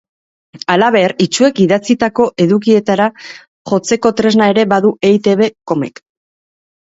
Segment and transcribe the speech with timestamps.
[0.75, 3.05] Halaber, itsuek idatzitako edukietara
[3.73, 6.03] jotzeko tresna ere badu eitb, com-ek.